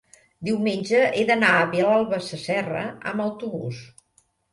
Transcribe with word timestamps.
diumenge 0.47 1.01
he 1.19 1.25
d'anar 1.29 1.51
a 1.57 1.67
Vilalba 1.73 2.19
Sasserra 2.29 2.81
amb 3.13 3.25
autobús. 3.27 3.83